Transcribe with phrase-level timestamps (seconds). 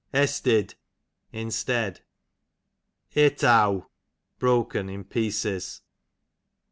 [0.15, 0.73] EstiJ,
[1.31, 1.99] instead.
[3.15, 3.85] Eteaw,
[4.39, 5.83] broken; in pieces.